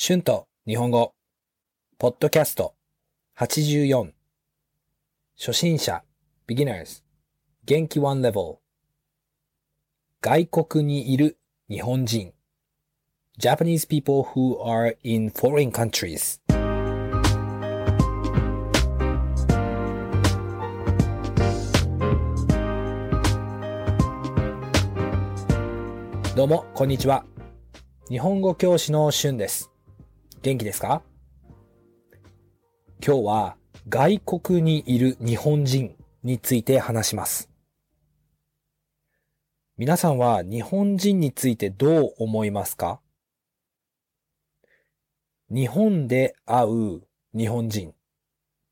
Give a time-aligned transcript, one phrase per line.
[0.00, 1.12] 春と日本語、
[1.98, 2.76] ポッドキャスト
[3.36, 4.12] 84
[5.36, 6.04] 初心者
[6.46, 7.02] beginners
[7.64, 8.58] 元気 one level
[10.20, 11.36] 外国にいる
[11.68, 12.32] 日本人
[13.40, 16.40] Japanese people who are in foreign countries
[26.36, 27.24] どうも、こんにちは。
[28.08, 29.72] 日本語教師の春です。
[30.48, 31.02] 元気ですか？
[33.06, 33.56] 今日は
[33.86, 37.50] 外国にいる日本人について話します。
[39.76, 42.98] 皆さんは日本人についてどう思いますか？
[45.50, 47.02] 日本で会う
[47.36, 47.92] 日本人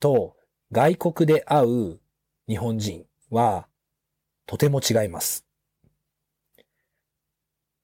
[0.00, 0.36] と
[0.72, 2.00] 外国で会う
[2.48, 3.68] 日本人は
[4.46, 5.44] とても違います。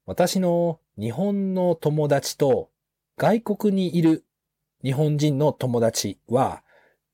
[0.06, 2.70] 私の日本の友達と
[3.16, 4.24] 外国にいる
[4.82, 6.62] 日本人の友達は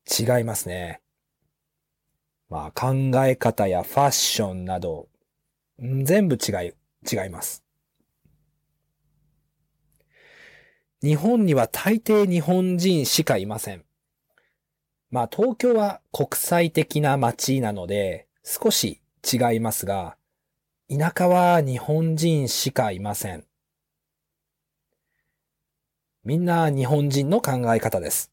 [0.08, 1.02] 違いますね。
[2.48, 5.08] まあ考え方やファッションなど
[5.78, 6.72] 全部違い、
[7.10, 7.64] 違います。
[11.02, 13.84] 日本には大抵日本人しかいません。
[15.10, 20.16] まあ東京は国際的な街なので少し違いますが、
[20.88, 23.44] 田舎は日本人しかいません。
[26.22, 28.30] みんな日本人の考え方です。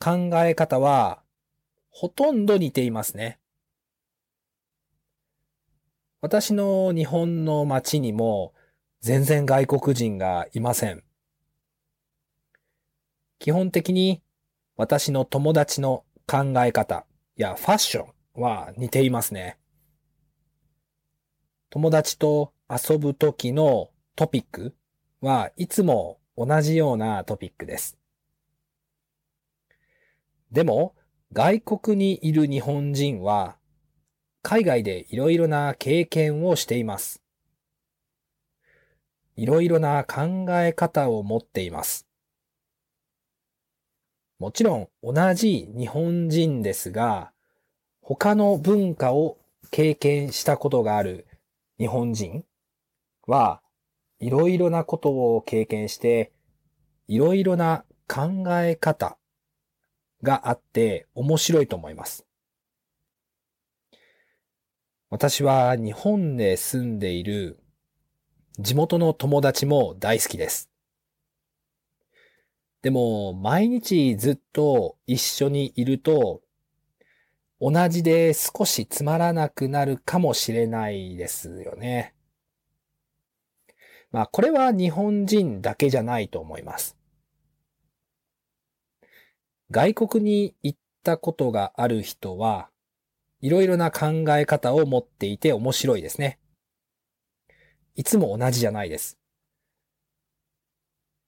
[0.00, 1.22] 考え方は
[1.90, 3.38] ほとんど似ていますね。
[6.22, 8.54] 私の日本の街にも
[9.00, 11.04] 全然外国人がいません。
[13.38, 14.22] 基本的に
[14.76, 17.04] 私の友達の考え方
[17.36, 18.06] やファッショ
[18.38, 19.58] ンは似ていますね。
[21.68, 24.74] 友達と遊ぶ時のトピック
[25.24, 27.96] はいつも同じようなトピックです。
[30.52, 30.94] でも、
[31.32, 33.56] 外国にいる日本人は、
[34.42, 37.22] 海外でいろいろな経験をしています。
[39.34, 42.06] いろいろな考え方を持っています。
[44.38, 47.32] もちろん同じ日本人ですが、
[48.02, 49.38] 他の文化を
[49.70, 51.26] 経験したことがある
[51.78, 52.44] 日本人
[53.26, 53.62] は
[54.24, 56.32] いろいろなことを経験して、
[57.08, 59.18] いろいろな考え方
[60.22, 62.24] があって面白いと思います。
[65.10, 67.58] 私は日本で住んでいる
[68.58, 70.70] 地元の友達も大好きです。
[72.80, 76.40] でも、毎日ずっと一緒にいると、
[77.60, 82.14] 同じで少しつまらなくなるかもしれないですよね。
[84.14, 86.96] まあ、これは日本人だけじゃないと思います。
[89.72, 92.68] 外国に行ったことがある人は、
[93.40, 96.38] いろいろな考え方を持っていて面白いですね。
[97.96, 99.18] いつも同じじゃないです。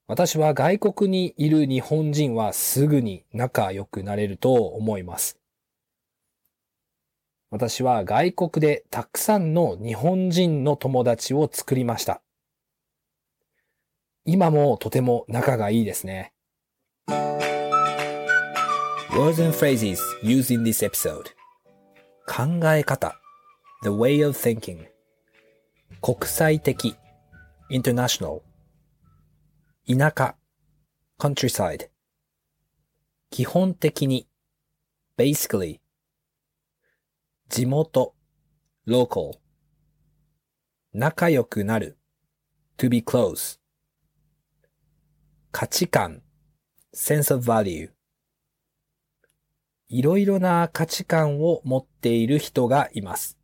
[0.06, 5.40] 私は外国にいる日本人はすぐに仲良くなれると思います。
[7.50, 12.22] 私は外国でたくさんの日本人の友達を作りました。
[14.28, 16.32] 今もとても仲がいいですね。
[19.10, 21.26] Words and phrases used in this episode
[22.26, 23.14] 考え方
[23.84, 24.88] The way of thinking
[26.02, 26.96] 国際的
[27.70, 28.42] International
[29.86, 30.34] 田舎
[31.18, 31.88] Countryside
[33.30, 34.26] 基本的に
[35.16, 35.78] Basically
[37.48, 38.12] 地元
[38.88, 39.38] Local
[40.92, 41.96] 仲良くなる
[42.78, 43.60] To be close
[45.58, 46.20] 価値観
[46.94, 47.88] sense of value
[49.88, 53.38] いろいろな価値観を持っている人がいます。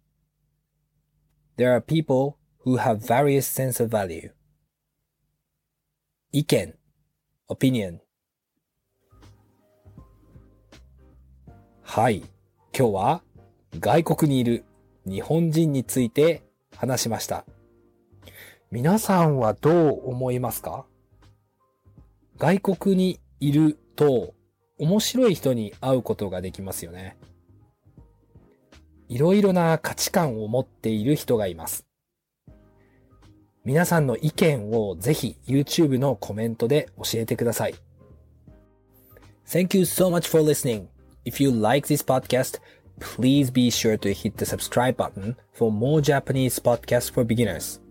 [1.57, 2.35] There are people
[2.67, 4.33] who have various sense of value.
[6.33, 6.75] 意見
[7.49, 8.01] opinion
[11.81, 12.19] はい。
[12.79, 13.23] 今日は
[13.81, 14.67] 外国にいる
[15.07, 16.43] 日本人について
[16.77, 17.47] 話しました。
[18.71, 20.85] 皆さんはどう思いますか
[22.43, 24.35] 外国にいると
[24.77, 27.17] 面白い人に会うことができますよね。
[29.09, 31.87] いろいろな価値観を持っている人がいます。
[33.65, 37.77] 皆さんの意見をぜひ YouTube のコメントで教えてください。
[39.47, 40.89] Thank you so much for listening.
[41.25, 42.61] If you like this podcast,
[42.99, 47.82] please be sure to hit the subscribe button for more Japanese podcasts for beginners.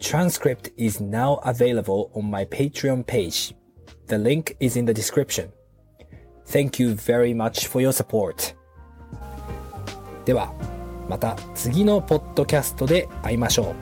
[0.00, 3.54] Transcript is now available on my Patreon page.
[4.08, 5.52] The link is in the description.
[6.46, 8.54] Thank you very much for your support.
[10.24, 10.52] では、
[11.08, 13.74] また次のポッドキャストで会いましょ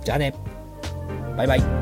[0.00, 0.04] う。
[0.04, 0.34] じゃあね。
[1.36, 1.81] バイバイ。